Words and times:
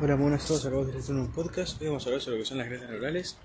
Hola, 0.00 0.14
buenas 0.14 0.44
a 0.44 0.46
todos, 0.46 0.64
acabamos 0.64 0.92
de 0.92 1.00
hacer 1.00 1.16
un 1.16 1.26
podcast. 1.32 1.80
Hoy 1.80 1.88
vamos 1.88 2.06
a 2.06 2.10
hablar 2.10 2.22
sobre 2.22 2.36
lo 2.36 2.42
que 2.44 2.48
son 2.48 2.58
las 2.58 2.68
grasas 2.68 2.88
neurales. 2.88 3.36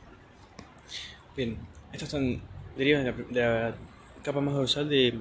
Bien, 1.35 1.57
estas 1.91 2.09
son 2.09 2.43
derivan 2.77 3.05
de 3.05 3.11
la, 3.11 3.17
de 3.17 3.41
la 3.41 3.75
capa 4.23 4.39
más 4.39 4.53
dorsal 4.53 4.87
de, 4.87 5.17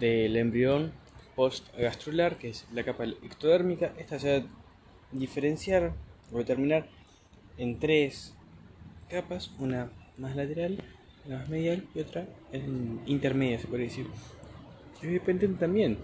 del 0.00 0.36
embrión 0.36 0.90
post-gastrular, 1.36 2.38
que 2.38 2.48
es 2.48 2.66
la 2.74 2.82
capa 2.82 3.04
ectodérmica. 3.04 3.92
Esta 3.98 4.18
se 4.18 4.40
va 4.40 4.44
a 4.44 4.48
diferenciar 5.12 5.92
o 6.32 6.38
determinar 6.38 6.88
en 7.56 7.78
tres 7.78 8.34
capas, 9.08 9.52
una 9.60 9.92
más 10.18 10.34
lateral, 10.34 10.82
una 11.24 11.38
más 11.38 11.48
medial 11.48 11.86
y 11.94 12.00
otra 12.00 12.26
en 12.50 13.00
intermedia, 13.06 13.60
se 13.60 13.68
podría 13.68 13.86
decir. 13.86 14.08
Y 15.00 15.06
dependen 15.06 15.56
también 15.56 15.98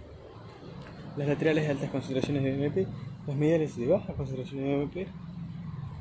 las 1.16 1.26
laterales 1.26 1.64
de 1.64 1.70
altas 1.70 1.90
concentraciones 1.90 2.44
de 2.44 2.54
MP 2.54 2.86
las 3.26 3.36
mediales 3.36 3.76
de 3.76 3.86
baja 3.86 4.12
concentraciones 4.14 4.66
de 4.66 4.82
MP 4.82 5.06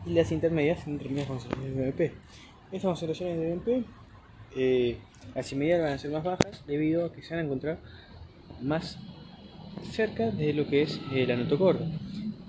y 0.05 0.13
las 0.13 0.31
intermedias 0.31 0.85
en 0.87 0.93
intermedias 0.93 1.27
concentraciones 1.27 1.75
de 1.75 1.83
MP. 1.83 2.13
Estas 2.71 2.83
concentraciones 2.83 3.37
de 3.37 3.51
MP 3.53 3.83
eh, 4.55 4.97
las 5.35 5.51
inmediatas 5.53 5.85
van 5.85 5.93
a 5.93 5.97
ser 5.97 6.11
más 6.11 6.23
bajas 6.23 6.65
debido 6.67 7.05
a 7.05 7.13
que 7.13 7.21
se 7.21 7.33
van 7.33 7.43
a 7.43 7.45
encontrar 7.45 7.79
más 8.61 8.99
cerca 9.83 10.29
de 10.31 10.53
lo 10.53 10.67
que 10.67 10.81
es 10.81 10.99
el 11.13 11.31
anotocordo, 11.31 11.85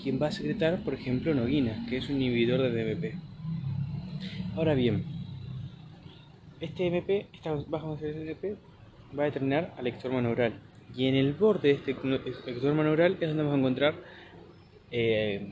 quien 0.02 0.20
va 0.20 0.28
a 0.28 0.32
secretar, 0.32 0.82
por 0.82 0.94
ejemplo, 0.94 1.34
noguina, 1.34 1.86
que 1.88 1.98
es 1.98 2.08
un 2.08 2.16
inhibidor 2.16 2.60
de 2.60 2.70
DMP. 2.70 3.14
Ahora 4.56 4.74
bien, 4.74 5.04
este 6.60 6.86
MP, 6.86 7.27
esta 7.32 7.52
baja 7.68 7.86
concentración 7.86 8.27
de 8.27 8.32
MP, 8.32 8.56
va 9.16 9.24
a 9.24 9.27
determinar 9.27 9.74
al 9.78 9.86
ectoma 9.86 10.20
neural. 10.20 10.54
Y 10.94 11.06
en 11.06 11.14
el 11.14 11.32
borde 11.34 11.68
de 11.68 11.74
este 11.74 11.92
ectoma 11.92 12.82
neural 12.82 13.16
es 13.20 13.28
donde 13.28 13.42
vamos 13.44 13.54
a 13.54 13.58
encontrar 13.58 13.94
eh, 14.92 15.48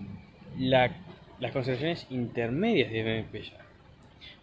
la, 0.58 0.92
las 1.40 1.52
concentraciones 1.52 2.06
intermedias 2.10 2.92
de 2.92 3.02
BMP 3.02 3.42
ya. 3.42 3.58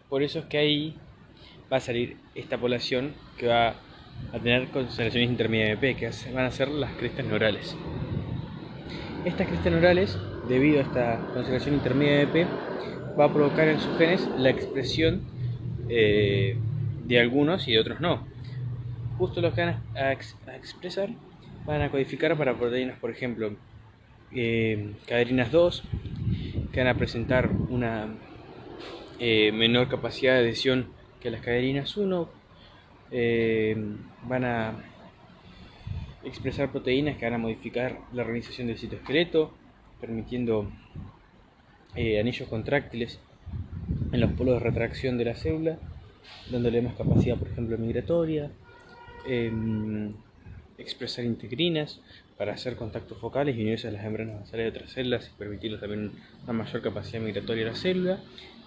Por 0.10 0.24
eso 0.24 0.40
es 0.40 0.46
que 0.46 0.58
ahí 0.58 0.96
va 1.72 1.78
a 1.78 1.80
salir 1.82 2.18
esta 2.34 2.58
población 2.58 3.14
que 3.38 3.48
va 3.48 3.76
a 4.34 4.40
tener 4.40 4.68
concentraciones 4.70 5.30
intermedias 5.30 5.68
de 5.68 5.74
MP, 5.74 5.96
que 5.96 6.32
van 6.34 6.46
a 6.46 6.52
ser 6.52 6.70
las 6.70 6.92
crestas 6.94 7.26
neurales. 7.26 7.76
Estas 9.26 9.48
crestas 9.48 9.72
neurales, 9.72 10.18
debido 10.48 10.80
a 10.80 10.84
esta 10.84 11.18
concentración 11.34 11.76
intermedia 11.76 12.16
de 12.16 12.22
MP, 12.24 12.48
va 13.20 13.26
a 13.26 13.34
provocar 13.34 13.68
en 13.68 13.80
sus 13.80 13.98
genes 13.98 14.28
la 14.38 14.50
expresión 14.50 15.22
eh, 15.90 16.58
de 17.06 17.20
algunos 17.20 17.68
y 17.68 17.74
de 17.74 17.80
otros 17.80 18.00
no. 18.00 18.26
Justo 19.18 19.42
los 19.42 19.54
que 19.54 19.66
van 19.66 19.82
a 19.96 20.12
expresar 20.12 21.10
van 21.66 21.82
a 21.82 21.92
codificar 21.92 22.38
para 22.38 22.58
proteínas, 22.58 22.98
por 23.00 23.12
ejemplo, 23.12 23.56
eh, 24.32 24.94
caderinas 25.06 25.52
2 25.52 25.84
que 26.72 26.80
van 26.80 26.88
a 26.88 26.98
presentar 26.98 27.50
una 27.70 28.08
eh, 29.20 29.52
menor 29.52 29.90
capacidad 29.90 30.34
de 30.34 30.40
adhesión 30.40 30.88
que 31.20 31.32
las 31.32 31.42
caderinas 31.42 31.98
1 31.98 32.30
eh, 33.12 33.76
van 34.28 34.46
a 34.46 34.74
expresar 36.24 36.72
proteínas 36.72 37.18
que 37.18 37.26
van 37.26 37.36
a 37.36 37.38
modificar 37.38 38.00
la 38.14 38.24
organización 38.24 38.68
del 38.68 38.78
citoesqueleto 38.78 39.54
permitiendo 40.02 40.70
anillos 41.96 42.48
contráctiles 42.48 43.20
en 44.12 44.20
los 44.20 44.32
polos 44.34 44.56
de 44.56 44.60
retracción 44.60 45.18
de 45.18 45.26
la 45.26 45.36
célula 45.36 45.80
dándole 46.52 46.82
más 46.82 46.96
capacidad 46.96 47.38
por 47.38 47.48
ejemplo 47.48 47.78
migratoria. 47.78 48.52
Em, 49.26 50.14
expresar 50.78 51.26
integrinas 51.26 52.00
para 52.38 52.54
hacer 52.54 52.76
contactos 52.76 53.18
focales 53.18 53.56
y 53.58 53.62
unirse 53.62 53.88
a 53.88 53.92
las 53.92 54.04
membranas 54.04 54.42
basales 54.42 54.66
de 54.66 54.70
otras 54.70 54.92
células 54.92 55.32
y 55.34 55.38
permitirles 55.38 55.82
también 55.82 56.12
una 56.44 56.54
mayor 56.54 56.82
capacidad 56.82 57.22
migratoria 57.22 57.66
a 57.66 57.72
la 57.72 57.76
célula. 57.76 58.20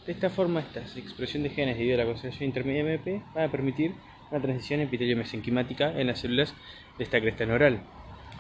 De 0.06 0.12
esta 0.12 0.30
forma, 0.30 0.60
esta 0.60 0.80
expresión 0.98 1.42
de 1.42 1.50
genes 1.50 1.78
debido 1.78 1.94
a 1.94 1.98
la 1.98 2.04
concentración 2.04 2.48
intermedia 2.48 2.84
de 2.84 2.94
MP 2.94 3.22
van 3.34 3.44
a 3.44 3.50
permitir 3.50 3.92
una 4.30 4.40
transición 4.40 4.80
epitelio-mesenquimática 4.80 5.98
en 5.98 6.08
las 6.08 6.20
células 6.20 6.54
de 6.98 7.04
esta 7.04 7.20
cresta 7.20 7.46
neural. 7.46 7.80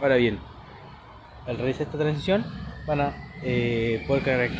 Ahora 0.00 0.16
bien, 0.16 0.38
al 1.46 1.56
realizar 1.58 1.82
esta 1.82 1.98
transición 1.98 2.44
van 2.86 3.00
a 3.00 3.32
eh, 3.42 4.04
poder, 4.06 4.50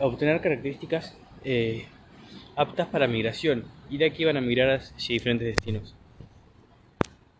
obtener 0.00 0.40
características 0.40 1.16
eh, 1.44 1.86
aptas 2.56 2.88
para 2.88 3.06
migración 3.06 3.64
y 3.90 3.98
de 3.98 4.06
aquí 4.06 4.24
van 4.24 4.36
a 4.36 4.40
migrar 4.40 4.70
hacia 4.70 5.14
diferentes 5.14 5.46
destinos 5.48 5.94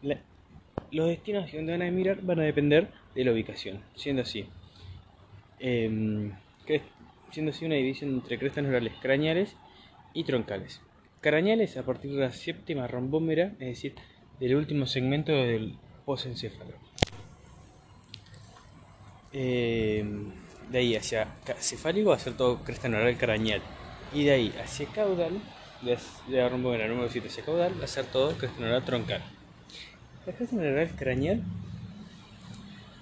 los 0.03 1.09
destinos 1.09 1.51
donde 1.53 1.73
van 1.73 1.83
a 1.83 1.91
mirar 1.91 2.23
van 2.23 2.41
a 2.41 2.45
depender 2.45 2.89
de 3.15 3.25
la 3.25 3.33
ubicación, 3.33 3.83
siendo 3.95 4.23
así. 4.23 4.47
Em, 5.59 6.33
siendo 7.31 7.53
así 7.53 7.65
una 7.65 7.75
división 7.77 8.11
entre 8.11 8.39
crestas 8.39 8.65
neurales 8.65 8.95
craneales 9.01 9.57
y 10.15 10.25
troncales. 10.25 10.81
Craneales 11.21 11.77
a 11.77 11.85
partir 11.85 12.13
de 12.13 12.21
la 12.21 12.33
séptima 12.33 12.87
rombómera, 12.87 13.53
es 13.61 13.69
decir, 13.69 13.95
del 14.41 14.57
último 14.57 14.87
segmento 14.87 15.33
del 15.33 15.77
posencéfalo. 16.05 16.73
Em, 19.33 20.33
de 20.71 20.79
ahí 20.79 20.97
hacia 20.97 21.29
cefálico 21.59 22.11
va 22.11 22.17
a 22.17 22.19
ser 22.19 22.37
todo 22.37 22.59
cresta 22.65 22.89
neural 22.89 23.17
craneal. 23.17 23.61
Y 24.13 24.25
de 24.25 24.31
ahí 24.33 24.55
hacia 24.63 24.87
caudal, 24.87 25.41
de 25.83 25.99
la 26.29 26.49
rombómera 26.49 26.89
número 26.89 27.09
7 27.09 27.29
hacia 27.29 27.45
caudal, 27.45 27.79
va 27.79 27.85
a 27.85 27.89
ser 27.89 28.07
todo 28.07 28.37
cresta 28.37 28.61
neural 28.61 28.85
troncal. 28.85 29.23
La 30.27 30.35
cresta 30.35 30.55
neural 30.57 30.91
craneal, 30.97 31.43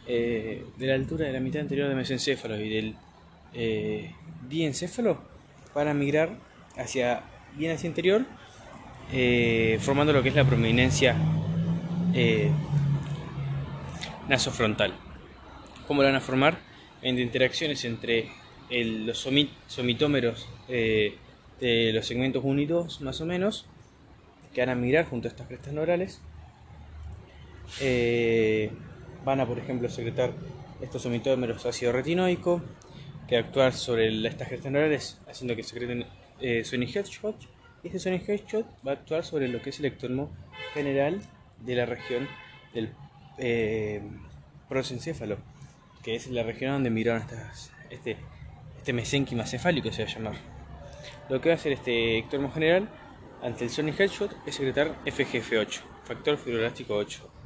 eh, 0.07 0.65
de 0.77 0.87
la 0.87 0.95
altura 0.95 1.27
de 1.27 1.33
la 1.33 1.41
mitad 1.41 1.63
anterior 1.63 1.89
del 1.89 1.97
mesencéfalo 1.97 2.61
y 2.61 2.69
del 2.69 2.95
eh, 3.55 4.13
diencéfalo, 4.49 5.21
van 5.75 5.89
a 5.89 5.95
migrar 5.95 6.37
hacia 6.77 7.23
bien 7.57 7.73
hacia 7.73 7.89
interior, 7.89 8.25
eh, 9.13 9.79
formando 9.81 10.13
lo 10.13 10.23
que 10.23 10.29
es 10.29 10.37
la 10.37 10.45
prominencia 10.45 11.17
eh, 12.15 12.53
nasofrontal. 14.29 14.95
¿Cómo 15.89 16.03
lo 16.03 16.09
van 16.09 16.17
a 16.17 16.21
formar? 16.21 16.59
En 17.03 17.19
interacciones 17.19 17.85
entre 17.85 18.29
los 18.71 19.27
somitómeros 19.67 20.49
de 20.69 21.93
los 21.93 22.07
segmentos 22.07 22.43
1 22.45 22.61
y 22.61 22.67
2, 22.67 23.01
más 23.01 23.21
o 23.21 23.27
menos, 23.27 23.67
que 24.55 24.61
van 24.61 24.71
a 24.71 24.75
migrar 24.77 25.05
junto 25.07 25.27
a 25.27 25.31
estas 25.31 25.49
crestas 25.49 25.73
neurales 25.73 26.21
eh, 27.81 28.71
van 29.25 29.41
a, 29.41 29.47
por 29.47 29.59
ejemplo, 29.59 29.89
secretar 29.89 30.33
estos 30.81 31.03
somitómeros 31.03 31.67
ácido 31.67 31.93
retinoico, 31.93 32.63
que 33.27 33.37
actuar 33.37 33.75
sobre 33.75 34.27
estas 34.27 34.49
gestas 34.49 34.73
neurales 34.73 35.21
haciendo 35.29 35.55
que 35.55 35.63
secreten 35.63 36.07
eh, 36.41 36.65
Sony 36.65 36.87
Headshot. 36.93 37.37
Y 37.83 37.89
este 37.89 37.99
Sony 37.99 38.21
Headshot 38.27 38.67
va 38.87 38.93
a 38.93 38.95
actuar 38.95 39.25
sobre 39.25 39.49
lo 39.49 39.61
que 39.61 39.71
es 39.71 39.79
el 39.79 39.87
ectomo 39.87 40.31
general 40.73 41.21
de 41.61 41.75
la 41.75 41.87
región 41.87 42.27
del 42.73 42.91
eh, 43.39 44.03
prosencéfalo, 44.69 45.39
que 46.03 46.15
es 46.15 46.29
la 46.29 46.43
región 46.43 46.73
donde 46.73 46.91
miraron 46.91 47.23
estas, 47.23 47.71
este, 47.91 48.17
este 48.79 48.93
mesénquima 48.93 49.47
cefálico, 49.47 49.93
se 49.93 50.05
va 50.05 50.11
a 50.11 50.13
llamar. 50.15 50.35
Lo 51.29 51.41
que 51.41 51.51
va 51.51 51.55
a 51.55 51.59
hacer 51.59 51.73
este 51.73 52.19
ectomo 52.19 52.51
general 52.51 52.89
ante 53.43 53.65
el 53.65 53.71
Sony 53.71 53.93
Headshot 53.97 54.35
es 54.47 54.55
secretar 54.55 54.97
FGF8, 55.05 55.81
factor 56.05 56.39
fibroelástico 56.39 56.95
8 56.95 57.38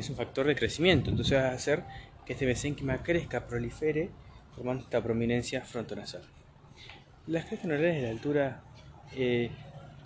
es 0.00 0.10
un 0.10 0.16
factor 0.16 0.46
de 0.46 0.54
crecimiento. 0.54 1.10
Entonces 1.10 1.38
va 1.38 1.48
a 1.48 1.52
hacer 1.52 1.84
que 2.26 2.34
este 2.34 2.46
mesénquima 2.46 3.02
crezca, 3.02 3.46
prolifere, 3.46 4.10
formando 4.54 4.84
esta 4.84 5.02
prominencia 5.02 5.62
frontonasal. 5.62 6.22
Las 7.26 7.46
crestas 7.46 7.68
neurales 7.68 7.96
de 7.96 8.02
la 8.02 8.10
altura 8.10 8.62
eh, 9.14 9.50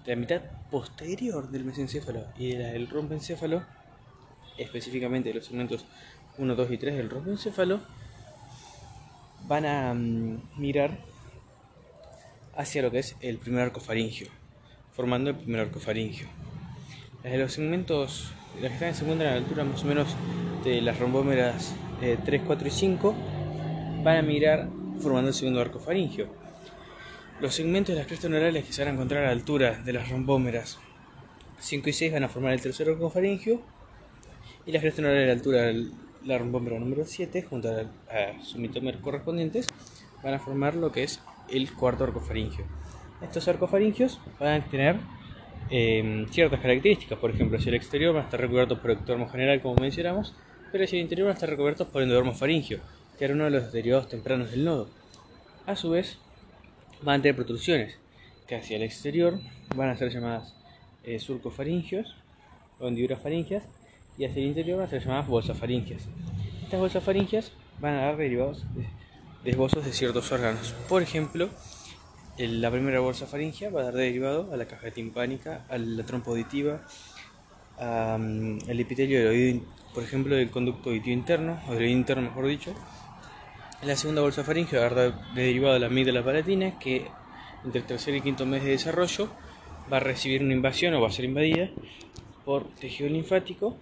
de 0.05 0.15
la 0.15 0.21
mitad 0.21 0.43
posterior 0.71 1.51
del 1.51 1.65
mesencéfalo 1.65 2.25
y 2.37 2.53
de 2.53 2.59
la 2.59 2.69
del 2.69 2.89
rompencéfalo, 2.89 3.63
específicamente 4.59 5.29
de 5.29 5.37
los 5.37 5.47
segmentos 5.47 5.87
1, 6.39 6.55
2 6.55 6.71
y 6.71 6.79
3 6.79 6.97
del 6.97 7.11
rompencéfalo, 7.11 7.81
van 9.47 9.67
a 9.67 9.95
mm, 9.95 10.59
mirar 10.59 10.99
hacia 12.57 12.83
lo 12.83 12.91
que 12.91 12.99
es 12.99 13.17
el 13.21 13.39
primer 13.39 13.63
arco 13.63 13.81
faringio, 13.81 14.29
formando 14.93 15.31
el 15.31 15.37
primer 15.37 15.61
arco 15.61 15.81
faringio. 15.81 16.27
Las 17.23 17.33
de 17.33 17.39
los 17.39 17.53
segmentos 17.53 18.33
las 18.61 18.73
están 18.73 18.95
se 18.95 19.03
encuentran 19.03 19.31
a 19.31 19.35
la 19.35 19.39
altura 19.39 19.65
más 19.65 19.83
o 19.83 19.87
menos 19.87 20.15
de 20.65 20.81
las 20.81 20.99
rombómeras 20.99 21.75
3, 22.01 22.19
eh, 22.27 22.43
4 22.47 22.69
y 22.69 22.71
5 22.71 23.15
van 24.05 24.17
a 24.17 24.23
mirar 24.23 24.69
formando 25.01 25.29
el 25.29 25.35
segundo 25.35 25.61
arco 25.61 25.79
faringio. 25.79 26.29
Los 27.41 27.55
segmentos 27.55 27.95
de 27.95 28.01
las 28.01 28.07
crestas 28.07 28.31
neurales 28.31 28.65
que 28.65 28.73
se 28.73 28.83
van 28.83 28.91
a 28.91 28.95
encontrar 28.95 29.25
a 29.25 29.27
la 29.27 29.33
altura 29.33 29.81
de 29.85 29.93
las 29.93 30.09
rombómeras 30.09 30.79
5 31.59 31.89
y 31.89 31.93
6 31.93 32.13
van 32.13 32.25
a 32.25 32.29
formar 32.29 32.53
el 32.53 32.61
tercer 32.61 32.89
arco 32.89 33.11
faringio 33.11 33.61
y 34.67 34.73
las 34.73 34.83
crestas 34.83 35.03
neurales 35.03 35.25
a 35.25 35.27
la 35.27 35.33
altura 35.33 35.63
de 35.63 35.91
la 36.25 36.39
rombómera 36.39 36.79
número 36.79 37.05
7 37.05 37.43
junto 37.43 37.69
a, 37.69 38.43
sus 38.43 38.57
mitómeros 38.57 39.01
correspondientes 39.01 39.67
van 40.23 40.35
a 40.35 40.39
formar 40.39 40.77
lo 40.77 40.93
que 40.93 41.03
es 41.03 41.21
el 41.49 41.73
cuarto 41.73 42.05
arco 42.05 42.21
faringio. 42.21 42.65
Estos 43.23 43.47
arcofaringios 43.49 44.21
van 44.39 44.61
a 44.61 44.65
tener 44.65 44.97
Em, 45.75 46.29
ciertas 46.29 46.61
características. 46.61 47.19
Por 47.19 47.31
ejemplo, 47.31 47.59
si 47.59 47.71
el 47.71 47.75
exterior 47.75 48.15
va 48.15 48.21
a 48.21 48.25
estar 48.25 48.39
recubierto 48.39 48.79
por 48.79 48.91
ectodermo 48.91 49.27
general, 49.31 49.63
como 49.63 49.77
mencionamos, 49.77 50.35
pero 50.71 50.87
si 50.87 50.97
el 50.97 51.03
interior 51.03 51.29
va 51.29 51.31
a 51.31 51.35
estar 51.35 51.49
recubierto 51.49 51.89
por 51.89 52.03
endodermo 52.03 52.35
faringio. 52.35 52.81
que 53.19 53.25
era 53.25 53.35
uno 53.35 53.45
de 53.45 53.51
los 53.51 53.73
derivados 53.73 54.09
tempranos 54.09 54.51
del 54.51 54.65
nodo. 54.65 54.91
A 55.67 55.75
su 55.75 55.89
vez, 55.89 56.19
van 57.01 57.21
a 57.21 57.23
tener 57.23 57.37
protrusiones 57.37 57.97
que 58.47 58.57
hacia 58.57 58.77
el 58.77 58.83
exterior 58.83 59.39
van 59.75 59.89
a 59.89 59.97
ser 59.97 60.11
llamadas 60.11 60.55
eh, 61.05 61.19
surcofaringios 61.19 62.17
o 62.79 62.89
hendiduras 62.89 63.23
faringias 63.23 63.65
y 64.19 64.27
hacia 64.27 64.43
el 64.43 64.49
interior 64.49 64.79
van 64.79 64.89
a 64.89 64.91
ser 64.91 65.03
llamadas 65.03 65.27
bolsas 65.27 65.57
faringias. 65.57 66.07
Estas 66.65 66.81
bolsas 66.81 67.03
faringias 67.03 67.53
van 67.81 67.95
a 67.95 68.03
dar 68.03 68.17
derivados 68.19 68.65
de 69.43 69.51
esbozos 69.51 69.85
de 69.87 69.93
ciertos 69.93 70.31
órganos. 70.33 70.75
Por 70.89 71.03
ejemplo, 71.03 71.49
la 72.39 72.71
primera 72.71 73.01
bolsa 73.01 73.27
faringia 73.27 73.71
va 73.71 73.81
a 73.81 73.85
dar 73.85 73.95
derivado 73.95 74.53
a 74.53 74.57
la 74.57 74.65
caja 74.67 74.91
timpánica, 74.91 75.67
a 75.69 75.77
la 75.77 76.05
trompa 76.05 76.31
auditiva, 76.31 76.81
al 77.79 78.81
epitelio 78.81 79.19
del 79.19 79.29
oído, 79.29 79.61
por 79.93 80.03
ejemplo, 80.03 80.35
del 80.35 80.51
conducto 80.51 80.91
auditivo 80.91 81.13
interno, 81.13 81.61
o 81.69 81.73
del 81.73 81.83
oído 81.83 81.99
interno 81.99 82.23
mejor 82.23 82.47
dicho. 82.47 82.75
La 83.83 83.97
segunda 83.97 84.23
bolsa 84.23 84.45
faringia 84.45 84.81
va 84.81 84.87
a 84.87 84.91
dar 84.91 85.35
derivado 85.35 85.75
a 85.75 85.79
la 85.79 85.87
amígdala 85.87 86.25
palatina, 86.25 86.79
que 86.79 87.07
entre 87.65 87.81
el 87.81 87.87
tercer 87.87 88.15
y 88.15 88.21
quinto 88.23 88.47
mes 88.47 88.65
de 88.65 88.71
desarrollo 88.71 89.29
va 89.93 89.99
a 89.99 90.01
recibir 90.01 90.43
una 90.43 90.55
invasión 90.55 90.95
o 90.95 91.01
va 91.01 91.09
a 91.09 91.13
ser 91.13 91.25
invadida 91.25 91.69
por 92.45 92.69
tejido 92.77 93.11
linfático. 93.11 93.77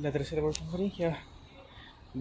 la 0.00 0.12
tercera 0.12 0.42
bolsa 0.42 0.64
faringia 0.70 1.18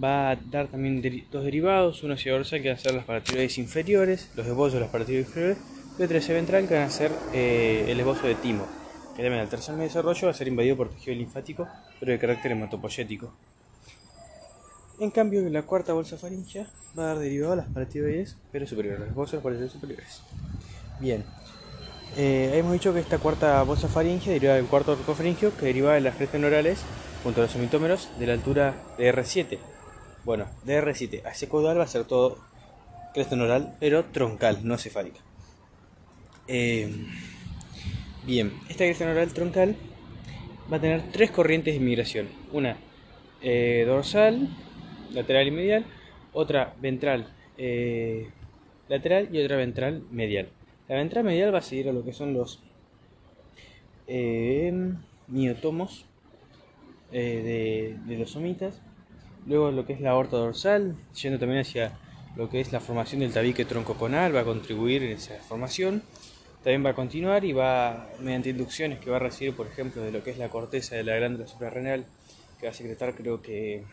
va 0.03 0.31
a 0.31 0.36
dar 0.36 0.68
también 0.68 1.01
dos 1.31 1.44
derivados, 1.44 2.03
uno 2.03 2.15
hacia 2.15 2.33
dorsal 2.33 2.62
que 2.62 2.69
van 2.69 2.77
a 2.77 2.81
ser 2.81 2.94
las 2.94 3.06
paratiroides 3.06 3.57
inferiores, 3.57 4.30
los 4.36 4.45
esbozos 4.45 4.74
de 4.74 4.80
las 4.81 4.89
paratiroides 4.89 5.27
inferiores, 5.27 5.57
y 5.97 6.03
otro 6.03 6.18
hacia 6.18 6.36
ventral 6.36 6.68
que 6.68 6.74
van 6.74 6.83
a 6.83 6.89
ser 6.89 7.12
eh, 7.33 7.86
el 7.88 8.00
esbozo 8.00 8.27
de 8.27 8.36
timo, 8.36 8.68
que 9.15 9.24
también 9.24 9.42
al 9.42 9.50
tercer 9.50 9.75
mes 9.75 9.83
de 9.83 9.88
desarrollo 9.88 10.27
va 10.27 10.31
a 10.31 10.33
ser 10.33 10.47
invadido 10.47 10.75
por 10.75 10.89
tejido 10.89 11.15
linfático, 11.15 11.68
pero 12.00 12.12
de 12.12 12.19
carácter 12.19 12.51
hematopoyético. 12.51 13.33
En 15.00 15.12
cambio, 15.12 15.47
la 15.50 15.63
cuarta 15.63 15.94
bolsa 15.94 16.18
faringea 16.18 16.68
va 16.98 17.03
a 17.03 17.07
dar 17.07 17.19
derivado 17.19 17.53
a 17.53 17.57
las 17.57 17.68
paratiroides, 17.68 18.38
pero 18.51 18.68
superiores, 18.68 19.00
los 19.00 19.09
esbozos 19.09 19.31
de 19.31 19.38
las 19.38 19.44
paratiroides 19.44 19.74
superiores. 19.74 20.21
Bien, 21.00 21.24
eh, 22.18 22.51
hemos 22.56 22.74
dicho 22.74 22.94
que 22.94 23.00
esta 23.00 23.18
cuarta 23.18 23.62
bolsa 23.63 23.88
faringea 23.88 24.33
deriva 24.33 24.53
del 24.53 24.65
cuarto 24.65 24.95
faringeo 24.95 25.56
que 25.57 25.65
deriva 25.65 25.94
de 25.94 26.01
las 26.01 26.15
crestas 26.15 26.39
neurales 26.39 26.80
junto 27.24 27.41
a 27.41 27.44
los 27.44 27.51
somitómeros 27.51 28.09
de 28.19 28.27
la 28.27 28.33
altura 28.33 28.74
de 28.98 29.13
R7 29.13 29.75
bueno, 30.25 30.48
de 30.63 30.81
R7 30.81 31.22
hacia 31.25 31.48
caudal 31.48 31.77
va 31.77 31.83
a 31.83 31.88
ser 31.88 32.04
todo 32.04 32.39
cresta 33.13 33.36
neural, 33.36 33.75
pero 33.80 34.06
troncal, 34.06 34.68
no 34.68 34.77
cefálica. 34.77 35.19
Eh, 36.48 36.92
bien, 38.25 38.51
esta 38.68 38.86
cresta 38.86 39.06
neural 39.06 39.31
troncal 39.33 39.75
va 40.72 40.77
a 40.77 40.81
tener 40.81 41.12
tres 41.12 41.31
corrientes 41.31 41.75
de 41.75 41.80
migración. 41.80 42.27
Una 42.51 42.77
eh, 43.42 43.83
dorsal, 43.86 44.50
lateral 45.13 45.48
y 45.48 45.51
medial, 45.51 45.86
otra 46.33 46.74
ventral 46.81 47.31
eh, 47.57 48.30
lateral 48.89 49.33
y 49.33 49.42
otra 49.42 49.57
ventral 49.57 50.04
medial. 50.12 50.50
La 50.88 50.95
ventral 50.95 51.24
medial 51.24 51.54
va 51.54 51.60
a 51.60 51.62
seguir 51.62 51.88
a 51.88 51.94
lo 51.94 52.04
que 52.04 52.13
son 52.13 52.33
los 52.33 52.62
miotomos 55.27 56.06
de, 57.12 57.98
de 58.06 58.18
los 58.18 58.31
somitas 58.31 58.81
Luego 59.45 59.71
lo 59.71 59.86
que 59.86 59.94
es 59.94 60.01
la 60.01 60.12
aorta 60.12 60.38
dorsal, 60.38 60.95
yendo 61.21 61.39
también 61.39 61.62
hacia 61.62 61.92
lo 62.36 62.50
que 62.50 62.59
es 62.59 62.71
la 62.71 62.80
formación 62.80 63.21
del 63.21 63.31
tabique 63.31 63.65
troncoconal, 63.65 64.36
va 64.36 64.42
a 64.42 64.44
contribuir 64.44 65.03
en 65.03 65.12
esa 65.12 65.36
formación. 65.36 66.01
También 66.63 66.83
va 66.83 66.89
a 66.89 66.95
continuar 66.95 67.45
y 67.45 67.53
va, 67.53 68.09
mediante 68.19 68.50
inducciones 68.50 69.00
que 69.00 69.12
va 69.12 69.18
a 69.18 69.19
recibir, 69.19 69.56
por 69.56 69.68
ejemplo, 69.68 70.01
de 70.01 70.12
lo 70.12 70.24
que 70.24 70.31
es 70.31 70.39
la 70.39 70.50
corteza 70.50 70.95
de 70.95 71.03
la 71.03 71.15
glándula 71.18 71.47
suprarrenal, 71.47 72.06
que 72.59 72.65
va 72.65 72.71
a 72.71 72.75
secretar, 72.75 73.13
creo 73.13 73.42
que, 73.44 73.83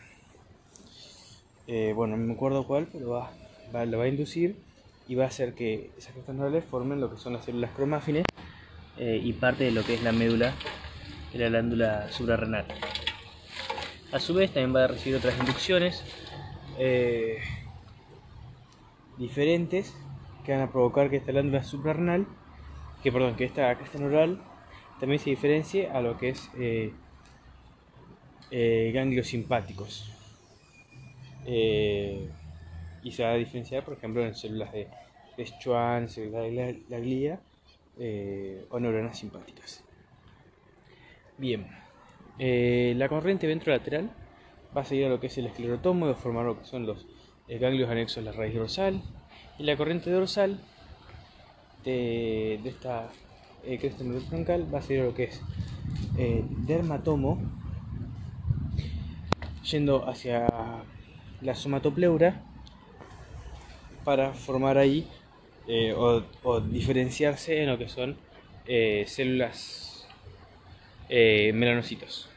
eh, 1.67 1.93
bueno, 1.95 2.17
no 2.17 2.25
me 2.25 2.33
acuerdo 2.33 2.65
cuál, 2.65 2.87
pero 2.91 3.11
va, 3.11 3.31
va, 3.75 3.85
va 3.85 4.03
a 4.03 4.07
inducir 4.07 4.55
y 5.07 5.15
va 5.15 5.25
a 5.25 5.27
hacer 5.27 5.53
que 5.53 5.91
esas 5.97 6.13
crestas 6.13 6.63
formen 6.65 6.99
lo 6.99 7.11
que 7.11 7.17
son 7.17 7.33
las 7.33 7.45
células 7.45 7.71
cromáfines 7.75 8.25
eh, 8.97 9.19
y 9.23 9.33
parte 9.33 9.65
de 9.65 9.71
lo 9.71 9.83
que 9.83 9.93
es 9.93 10.03
la 10.03 10.11
médula 10.11 10.53
de 11.31 11.39
la 11.39 11.49
glándula 11.49 12.11
suprarrenal. 12.11 12.65
A 14.13 14.19
su 14.19 14.35
vez 14.35 14.51
también 14.51 14.75
va 14.75 14.83
a 14.83 14.87
recibir 14.87 15.17
otras 15.17 15.35
inducciones 15.39 16.03
eh, 16.77 17.39
diferentes 19.17 19.97
que 20.45 20.51
van 20.51 20.61
a 20.61 20.71
provocar 20.71 21.09
que 21.09 21.15
esta 21.15 21.31
glándula 21.31 21.63
suprarrenal, 21.63 22.27
que 23.01 23.11
perdón, 23.11 23.35
que 23.35 23.45
esta 23.45 23.75
cresta 23.75 23.97
neural 23.97 24.39
también 24.99 25.19
se 25.19 25.31
diferencie 25.31 25.89
a 25.89 25.99
lo 26.01 26.19
que 26.19 26.29
es 26.29 26.47
eh, 26.59 26.93
eh, 28.51 28.91
ganglios 28.93 29.25
simpáticos. 29.25 30.13
y 31.47 33.11
se 33.11 33.23
va 33.23 33.31
a 33.31 33.35
diferenciar, 33.35 33.83
por 33.83 33.95
ejemplo, 33.95 34.23
en 34.23 34.35
células 34.35 34.71
de, 34.73 34.89
Schwann, 35.43 36.07
células 36.07 36.43
de 36.43 36.83
la 36.87 36.99
glía 36.99 37.39
o 38.69 38.79
neuronas 38.79 39.17
simpáticas. 39.17 39.83
Bien. 41.39 41.82
Eh, 42.39 42.93
la 42.97 43.09
corriente 43.09 43.47
ventrolateral 43.47 44.09
va 44.75 44.81
a 44.81 44.85
seguir 44.85 45.05
a 45.05 45.09
lo 45.09 45.19
que 45.19 45.27
es 45.27 45.37
el 45.37 45.45
esclerotomo, 45.45 46.07
de 46.07 46.15
formar 46.15 46.45
lo 46.45 46.59
que 46.59 46.65
son 46.65 46.85
los 46.85 47.05
ganglios 47.47 47.89
anexos 47.89 48.19
a 48.19 48.21
la 48.21 48.31
raíz 48.31 48.55
dorsal. 48.55 49.01
Y 49.59 49.63
la 49.63 49.77
corriente 49.77 50.09
dorsal 50.09 50.59
de, 51.83 52.55
esta 52.65 53.09
eh, 53.65 53.77
cresta 53.77 54.03
troncal 54.29 54.73
va 54.73 54.79
a 54.79 54.81
seguir 54.81 55.03
a 55.03 55.05
lo 55.05 55.13
que 55.13 55.25
es 55.25 55.41
eh, 56.17 56.43
dermatomo, 56.65 57.39
yendo 59.69 60.09
hacia 60.09 60.47
la 61.41 61.55
somatopleura 61.55 62.41
para 64.03 64.33
formar 64.33 64.77
ahí 64.77 65.07
o, 65.95 66.21
o, 66.43 66.59
diferenciarse 66.59 67.63
en 67.63 67.69
lo 67.69 67.77
que 67.77 67.87
son 67.87 68.17
células 69.05 69.92
eh, 71.15 71.53
melanocitos. 71.53 72.27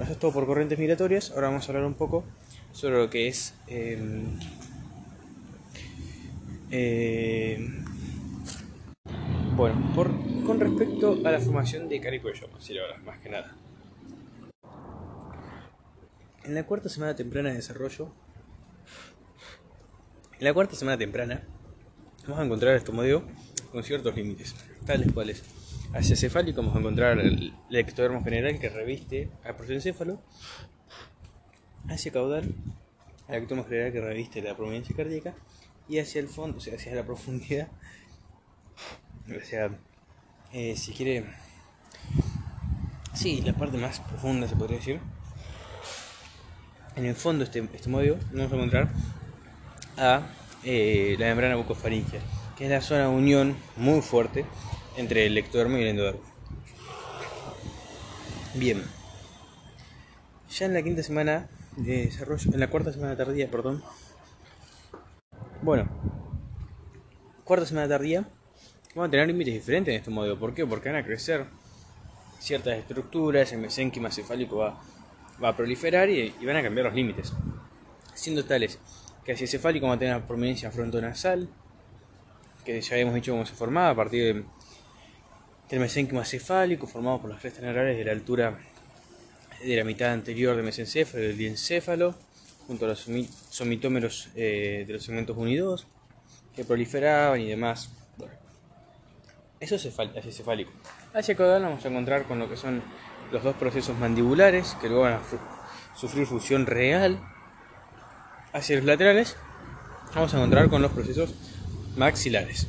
Eso 0.00 0.12
es 0.12 0.18
todo 0.18 0.32
por 0.32 0.46
corrientes 0.46 0.78
migratorias. 0.78 1.30
Ahora 1.32 1.48
vamos 1.48 1.68
a 1.68 1.72
hablar 1.72 1.84
un 1.84 1.92
poco 1.92 2.24
sobre 2.72 2.96
lo 2.96 3.10
que 3.10 3.28
es 3.28 3.52
em, 3.66 4.38
em, 6.70 7.84
bueno, 9.56 9.92
por, 9.94 10.10
con 10.46 10.58
respecto 10.58 11.20
a 11.22 11.30
la 11.30 11.38
formación 11.38 11.90
de 11.90 12.00
caricuello, 12.00 12.48
ahora, 12.48 12.96
más 13.04 13.18
que 13.18 13.28
nada. 13.28 13.54
En 16.44 16.54
la 16.54 16.64
cuarta 16.64 16.88
semana 16.88 17.14
temprana 17.14 17.50
de 17.50 17.56
desarrollo, 17.56 18.10
en 20.38 20.46
la 20.46 20.54
cuarta 20.54 20.76
semana 20.76 20.96
temprana, 20.96 21.42
vamos 22.22 22.38
a 22.38 22.44
encontrar 22.46 22.74
este 22.74 22.90
modelo 22.90 23.22
con 23.70 23.84
ciertos 23.84 24.16
límites, 24.16 24.54
tales 24.86 25.12
cuales 25.12 25.44
Hacia 25.92 26.14
cefálico 26.14 26.60
vamos 26.60 26.76
a 26.76 26.78
encontrar 26.78 27.18
el, 27.18 27.52
ectodermo 27.70 28.22
general 28.22 28.60
que 28.60 28.68
reviste 28.68 29.28
al 29.44 29.56
prosencéfalo. 29.56 30.22
Hacia 31.88 32.12
caudal, 32.12 32.54
el 33.28 33.34
ectodermo 33.34 33.64
general 33.64 33.92
que 33.92 34.00
reviste 34.00 34.40
la 34.40 34.56
prominencia 34.56 34.94
cardíaca. 34.94 35.34
Y 35.88 35.98
hacia 35.98 36.20
el 36.20 36.28
fondo, 36.28 36.58
o 36.58 36.60
sea, 36.60 36.76
hacia 36.76 36.94
la 36.94 37.04
profundidad, 37.04 37.66
o 39.36 39.44
sea, 39.44 39.70
eh, 40.52 40.76
si 40.76 40.92
quiere, 40.92 41.24
sí, 43.12 43.40
la 43.40 43.52
parte 43.54 43.76
más 43.76 43.98
profunda 43.98 44.46
se 44.46 44.54
podría 44.54 44.78
decir. 44.78 45.00
En 46.94 47.04
el 47.04 47.16
fondo 47.16 47.42
este, 47.42 47.68
este 47.72 47.88
modelo 47.88 48.18
vamos 48.32 48.52
a 48.52 48.54
encontrar 48.54 48.88
a 49.96 50.22
eh, 50.62 51.16
la 51.18 51.26
membrana 51.26 51.56
bucofaringea, 51.56 52.20
que 52.56 52.66
es 52.66 52.70
la 52.70 52.80
zona 52.80 53.02
de 53.02 53.08
unión 53.08 53.56
muy 53.76 54.00
fuerte 54.02 54.44
entre 55.00 55.26
el 55.26 55.36
ectodermo 55.38 55.78
y 55.78 55.82
el 55.82 55.88
endodermo. 55.88 56.20
Bien. 58.54 58.82
Ya 60.50 60.66
en 60.66 60.74
la 60.74 60.82
quinta 60.82 61.02
semana 61.02 61.48
de 61.76 62.06
desarrollo, 62.06 62.50
en 62.52 62.60
la 62.60 62.68
cuarta 62.68 62.92
semana 62.92 63.16
tardía, 63.16 63.50
perdón. 63.50 63.82
Bueno, 65.62 65.88
cuarta 67.44 67.66
semana 67.66 67.88
tardía, 67.88 68.28
vamos 68.94 69.08
a 69.08 69.10
tener 69.10 69.26
límites 69.26 69.54
diferentes 69.54 69.92
en 69.92 69.98
este 69.98 70.10
modelo. 70.10 70.38
¿Por 70.38 70.54
qué? 70.54 70.66
Porque 70.66 70.88
van 70.88 70.98
a 70.98 71.04
crecer 71.04 71.46
ciertas 72.38 72.78
estructuras, 72.78 73.52
el 73.52 73.60
mesénquima 73.60 74.10
cefálico 74.10 74.56
va, 74.56 74.80
a 75.42 75.56
proliferar 75.56 76.10
y, 76.10 76.34
van 76.44 76.56
a 76.56 76.62
cambiar 76.62 76.86
los 76.86 76.94
límites. 76.94 77.32
Siendo 78.14 78.44
tales 78.44 78.78
que 79.24 79.32
hacia 79.32 79.46
cefálico 79.46 79.86
va 79.86 79.94
a 79.94 79.98
tener 79.98 80.20
prominencia 80.22 80.70
frontonasal, 80.70 81.48
que 82.64 82.80
ya 82.80 82.94
habíamos 82.94 83.14
dicho 83.14 83.32
cómo 83.32 83.46
se 83.46 83.54
formaba 83.54 83.90
a 83.90 83.94
partir 83.94 84.34
de 84.34 84.44
el 85.70 85.78
mesénquima 85.80 86.24
cefálico, 86.24 86.86
formado 86.86 87.20
por 87.20 87.30
las 87.30 87.40
crestas 87.40 87.62
neurales 87.62 87.96
de 87.96 88.04
la 88.04 88.12
altura 88.12 88.58
de 89.62 89.76
la 89.76 89.84
mitad 89.84 90.12
anterior 90.12 90.56
del 90.56 90.64
mesencéfalo 90.64 91.22
y 91.22 91.26
del 91.28 91.38
diencéfalo, 91.38 92.14
junto 92.66 92.86
a 92.86 92.88
los 92.88 93.06
somitómeros 93.50 94.30
eh, 94.34 94.84
de 94.86 94.92
los 94.92 95.04
segmentos 95.04 95.36
1 95.36 95.48
y 95.48 95.56
2, 95.56 95.86
que 96.56 96.64
proliferaban 96.64 97.40
y 97.40 97.48
demás. 97.48 97.90
Bueno, 98.16 98.34
eso 99.60 99.76
es 99.76 99.86
hacia 99.86 100.32
cefálico. 100.32 100.72
Hacia 101.14 101.36
caudal 101.36 101.62
vamos 101.62 101.84
a 101.84 101.88
encontrar 101.88 102.24
con 102.24 102.38
lo 102.38 102.48
que 102.48 102.56
son 102.56 102.82
los 103.30 103.44
dos 103.44 103.54
procesos 103.56 103.96
mandibulares, 103.96 104.76
que 104.80 104.88
luego 104.88 105.04
van 105.04 105.14
a 105.14 105.22
sufrir 105.96 106.26
fusión 106.26 106.66
real 106.66 107.20
hacia 108.52 108.76
los 108.76 108.84
laterales, 108.84 109.36
vamos 110.14 110.34
a 110.34 110.38
encontrar 110.38 110.68
con 110.68 110.82
los 110.82 110.90
procesos 110.90 111.34
maxilares. 111.96 112.66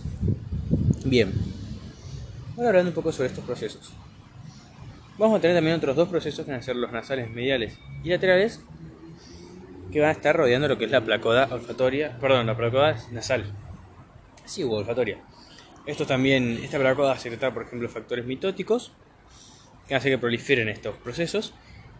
Bien, 1.06 1.51
ahora 2.66 2.80
hablando 2.80 2.92
un 2.92 2.96
poco 2.96 3.12
sobre 3.12 3.30
estos 3.30 3.44
procesos. 3.44 3.92
Vamos 5.18 5.38
a 5.38 5.42
tener 5.42 5.58
también 5.58 5.76
otros 5.76 5.96
dos 5.96 6.10
procesos 6.10 6.46
que 6.46 6.52
van 6.52 6.60
a 6.60 6.64
ser 6.64 6.76
los 6.76 6.92
nasales 6.92 7.30
mediales 7.30 7.78
y 8.04 8.10
laterales 8.10 8.62
que 9.92 10.00
van 10.00 10.10
a 10.10 10.14
estar 10.14 10.36
rodeando 10.36 10.68
lo 10.68 10.78
que 10.78 10.86
es 10.86 10.92
la 10.92 11.02
placoda 11.02 11.48
olfatoria, 11.52 12.18
perdón, 12.20 12.48
la 12.48 12.56
placoda 12.56 12.96
nasal. 13.12 13.46
Sí, 14.46 14.64
o 14.64 14.72
olfatoria. 14.72 15.18
Esto 15.86 16.06
también, 16.06 16.60
esta 16.64 16.80
placoda 16.80 17.18
secretar, 17.18 17.54
por 17.54 17.64
ejemplo, 17.64 17.90
factores 17.90 18.26
mitóticos 18.26 18.94
que 19.88 19.96
hace 19.96 20.10
que 20.10 20.18
proliferen 20.18 20.70
estos 20.70 20.96
procesos 20.98 21.54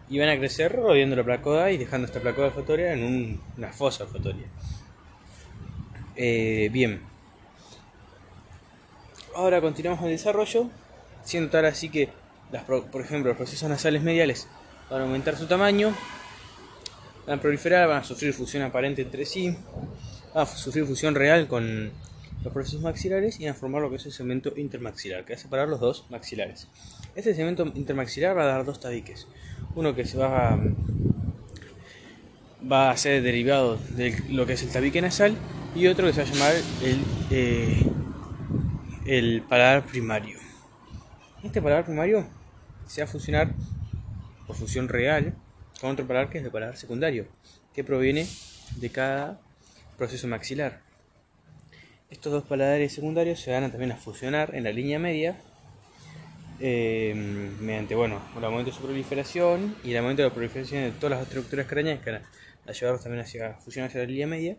y 0.08 0.18
van 0.18 0.28
a 0.28 0.38
crecer 0.38 0.72
rodeando 0.72 1.16
la 1.16 1.24
placoda 1.24 1.70
y 1.70 1.76
dejando 1.76 2.06
esta 2.06 2.20
placoda 2.20 2.48
olfatoria 2.48 2.92
en 2.92 3.40
una 3.56 3.72
fosa 3.72 4.04
olfatoria. 4.04 4.46
Eh, 6.16 6.70
bien. 6.72 7.11
Ahora 9.34 9.62
continuamos 9.62 10.04
el 10.04 10.10
desarrollo, 10.10 10.68
siendo 11.24 11.50
tal 11.50 11.64
así 11.64 11.88
que, 11.88 12.10
las, 12.50 12.64
por 12.64 13.00
ejemplo, 13.00 13.30
los 13.30 13.38
procesos 13.38 13.66
nasales 13.66 14.02
mediales 14.02 14.46
van 14.90 15.00
a 15.00 15.04
aumentar 15.04 15.38
su 15.38 15.46
tamaño, 15.46 15.94
van 17.26 17.38
a 17.38 17.40
proliferar, 17.40 17.88
van 17.88 17.98
a 17.98 18.04
sufrir 18.04 18.34
fusión 18.34 18.62
aparente 18.62 19.00
entre 19.00 19.24
sí, 19.24 19.56
van 20.34 20.42
a 20.42 20.46
sufrir 20.46 20.84
fusión 20.84 21.14
real 21.14 21.48
con 21.48 21.92
los 22.44 22.52
procesos 22.52 22.82
maxilares 22.82 23.40
y 23.40 23.44
van 23.44 23.54
a 23.54 23.56
formar 23.56 23.80
lo 23.80 23.88
que 23.88 23.96
es 23.96 24.04
el 24.04 24.12
segmento 24.12 24.52
intermaxilar, 24.54 25.24
que 25.24 25.32
va 25.32 25.38
a 25.38 25.42
separar 25.42 25.68
los 25.68 25.80
dos 25.80 26.04
maxilares. 26.10 26.68
Este 27.14 27.34
segmento 27.34 27.64
intermaxilar 27.74 28.36
va 28.36 28.42
a 28.42 28.46
dar 28.46 28.66
dos 28.66 28.80
tabiques. 28.80 29.28
Uno 29.74 29.94
que 29.94 30.04
se 30.04 30.18
va 30.18 30.50
a, 30.50 30.58
va 32.70 32.90
a 32.90 32.96
ser 32.98 33.22
derivado 33.22 33.78
de 33.96 34.14
lo 34.28 34.44
que 34.44 34.52
es 34.54 34.62
el 34.62 34.68
tabique 34.68 35.00
nasal 35.00 35.36
y 35.74 35.86
otro 35.86 36.06
que 36.06 36.12
se 36.12 36.22
va 36.22 36.28
a 36.28 36.32
llamar 36.32 36.54
el, 36.82 37.00
eh, 37.30 37.91
el 39.06 39.42
paladar 39.42 39.84
primario. 39.84 40.38
Este 41.42 41.60
paladar 41.60 41.84
primario 41.84 42.24
se 42.86 43.00
va 43.00 43.06
a 43.06 43.10
fusionar 43.10 43.52
por 44.46 44.54
fusión 44.54 44.88
real 44.88 45.34
con 45.80 45.90
otro 45.90 46.06
paladar 46.06 46.30
que 46.30 46.38
es 46.38 46.44
el 46.44 46.50
paladar 46.50 46.76
secundario, 46.76 47.26
que 47.74 47.82
proviene 47.82 48.26
de 48.76 48.90
cada 48.90 49.40
proceso 49.98 50.28
maxilar. 50.28 50.80
Estos 52.10 52.32
dos 52.32 52.44
paladares 52.44 52.92
secundarios 52.92 53.40
se 53.40 53.50
van 53.50 53.64
a 53.64 53.70
también 53.70 53.92
a 53.92 53.96
fusionar 53.96 54.54
en 54.54 54.64
la 54.64 54.70
línea 54.70 54.98
media 54.98 55.36
eh, 56.60 57.12
mediante 57.60 57.96
bueno, 57.96 58.20
el 58.36 58.44
aumento 58.44 58.70
de 58.70 58.76
su 58.76 58.82
proliferación 58.82 59.74
y 59.82 59.90
el 59.90 59.96
aumento 59.96 60.22
de 60.22 60.28
la 60.28 60.34
proliferación 60.34 60.84
de 60.84 60.92
todas 60.92 61.18
las 61.18 61.26
estructuras 61.26 61.66
craneales 61.66 62.04
que 62.04 62.12
van 62.12 62.22
a 62.68 62.72
llevar 62.72 63.00
también 63.00 63.24
hacia 63.24 63.54
fusión 63.54 63.86
hacia 63.86 64.00
la 64.00 64.06
línea 64.06 64.28
media, 64.28 64.56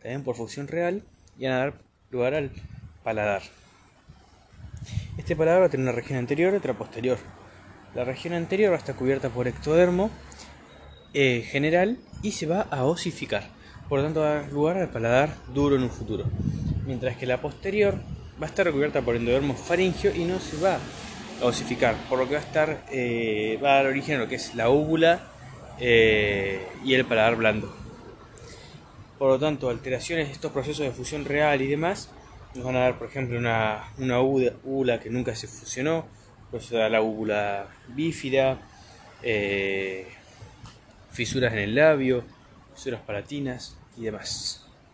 también 0.00 0.24
por 0.24 0.36
fusión 0.36 0.66
real 0.66 1.02
y 1.36 1.44
van 1.44 1.52
a 1.52 1.58
dar 1.58 1.74
lugar 2.10 2.34
al 2.34 2.50
paladar. 3.02 3.42
Este 5.18 5.36
paladar 5.36 5.62
va 5.62 5.66
a 5.66 5.68
tener 5.68 5.84
una 5.84 5.92
región 5.92 6.18
anterior 6.18 6.54
y 6.54 6.56
otra 6.56 6.74
posterior. 6.74 7.18
La 7.94 8.04
región 8.04 8.34
anterior 8.34 8.72
va 8.72 8.76
a 8.76 8.78
estar 8.78 8.94
cubierta 8.94 9.28
por 9.28 9.48
ectodermo 9.48 10.10
eh, 11.14 11.46
general 11.50 11.98
y 12.22 12.32
se 12.32 12.46
va 12.46 12.62
a 12.62 12.84
osificar. 12.84 13.48
Por 13.88 13.98
lo 13.98 14.04
tanto, 14.04 14.20
va 14.20 14.30
a 14.30 14.34
dar 14.34 14.52
lugar 14.52 14.78
al 14.78 14.88
paladar 14.88 15.34
duro 15.52 15.76
en 15.76 15.82
un 15.82 15.90
futuro 15.90 16.24
mientras 16.86 17.16
que 17.16 17.26
la 17.26 17.40
posterior 17.40 17.94
va 18.40 18.46
a 18.46 18.48
estar 18.48 18.66
recubierta 18.66 19.02
por 19.02 19.16
endodermo 19.16 19.54
faringio 19.54 20.14
y 20.14 20.24
no 20.24 20.38
se 20.40 20.56
va 20.58 20.78
a 21.40 21.46
osificar, 21.46 21.96
por 22.08 22.18
lo 22.18 22.26
que 22.26 22.34
va 22.34 22.40
a 22.40 22.44
estar 22.44 22.84
eh, 22.90 23.58
va 23.62 23.72
a 23.72 23.76
dar 23.76 23.86
origen 23.86 24.16
a 24.16 24.18
lo 24.20 24.28
que 24.28 24.36
es 24.36 24.54
la 24.54 24.68
úvula 24.68 25.20
eh, 25.78 26.66
y 26.84 26.94
el 26.94 27.04
paladar 27.04 27.36
blando. 27.36 27.74
Por 29.18 29.30
lo 29.30 29.38
tanto, 29.38 29.70
alteraciones 29.70 30.28
de 30.28 30.32
estos 30.32 30.52
procesos 30.52 30.84
de 30.84 30.92
fusión 30.92 31.24
real 31.24 31.62
y 31.62 31.68
demás 31.68 32.10
nos 32.54 32.64
van 32.64 32.76
a 32.76 32.80
dar, 32.80 32.98
por 32.98 33.08
ejemplo, 33.08 33.38
una, 33.38 33.84
una 33.96 35.00
que 35.00 35.10
nunca 35.10 35.34
se 35.34 35.46
fusionó, 35.46 36.06
pues 36.50 36.70
da 36.70 36.88
la 36.88 37.00
úvula 37.00 37.66
bífida, 37.88 38.58
eh, 39.22 40.06
fisuras 41.10 41.52
en 41.52 41.60
el 41.60 41.74
labio, 41.74 42.24
fisuras 42.74 43.00
palatinas 43.00 43.76
y 43.96 44.04
demás. 44.04 44.61